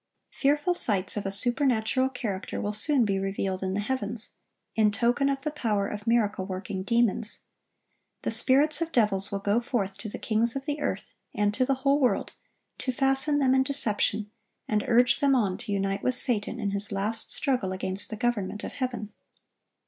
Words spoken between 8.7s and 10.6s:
of devils will go forth to the kings